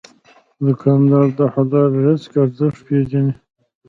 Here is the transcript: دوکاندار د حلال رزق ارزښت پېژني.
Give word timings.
دوکاندار 0.65 1.27
د 1.37 1.39
حلال 1.53 1.91
رزق 2.05 2.31
ارزښت 2.43 2.79
پېژني. 2.87 3.33